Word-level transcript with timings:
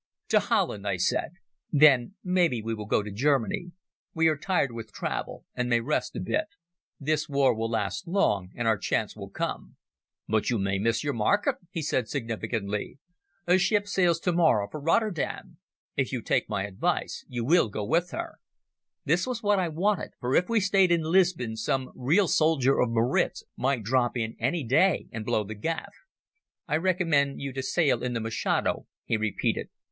"To 0.29 0.39
Holland," 0.39 0.87
I 0.87 0.97
said. 0.97 1.33
"Then 1.71 2.15
maybe 2.23 2.63
we 2.63 2.73
will 2.73 2.87
go 2.87 3.03
to 3.03 3.11
Germany. 3.11 3.71
We 4.15 4.29
are 4.29 4.35
tired 4.35 4.71
with 4.71 4.91
travel 4.91 5.45
and 5.53 5.69
may 5.69 5.79
rest 5.79 6.15
a 6.15 6.19
bit. 6.19 6.45
This 6.99 7.29
war 7.29 7.53
will 7.53 7.69
last 7.69 8.07
long 8.07 8.49
and 8.55 8.67
our 8.67 8.79
chance 8.79 9.15
will 9.15 9.29
come." 9.29 9.75
"But 10.27 10.49
you 10.49 10.57
may 10.57 10.79
miss 10.79 11.03
your 11.03 11.13
market," 11.13 11.57
he 11.69 11.83
said 11.83 12.07
significantly. 12.09 12.97
"A 13.45 13.59
ship 13.59 13.87
sails 13.87 14.19
tomorrow 14.19 14.67
for 14.71 14.79
Rotterdam. 14.79 15.59
If 15.95 16.11
you 16.11 16.23
take 16.23 16.49
my 16.49 16.63
advice, 16.65 17.23
you 17.29 17.45
will 17.45 17.69
go 17.69 17.85
with 17.85 18.09
her." 18.09 18.39
This 19.05 19.27
was 19.27 19.43
what 19.43 19.59
I 19.59 19.67
wanted, 19.69 20.13
for 20.19 20.33
if 20.33 20.49
we 20.49 20.59
stayed 20.61 20.91
in 20.91 21.03
Lisbon 21.03 21.55
some 21.55 21.91
real 21.93 22.27
soldier 22.27 22.79
of 22.79 22.89
Maritz 22.89 23.43
might 23.55 23.83
drop 23.83 24.17
in 24.17 24.35
any 24.39 24.63
day 24.63 25.09
and 25.11 25.23
blow 25.23 25.43
the 25.43 25.53
gaff. 25.53 25.93
"I 26.67 26.77
recommend 26.77 27.39
you 27.39 27.53
to 27.53 27.61
sail 27.61 28.01
in 28.01 28.13
the 28.13 28.19
Machado," 28.19 28.87
he 29.05 29.15
repeated. 29.15 29.69